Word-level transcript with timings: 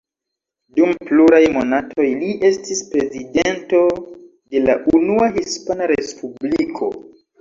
Dum 0.77 0.93
pluraj 1.09 1.41
monatoj 1.57 2.07
li 2.21 2.31
estis 2.49 2.81
prezidento 2.95 3.83
de 4.03 4.65
la 4.67 4.77
Unua 5.01 5.29
Hispana 5.37 5.91
Respubliko. 5.93 6.91